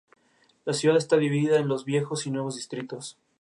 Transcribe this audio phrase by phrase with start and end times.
[0.65, 3.19] La ciudad está dividida en los viejos y nuevos distritos.